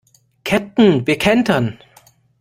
[0.43, 1.77] Käpt'n, wir kentern!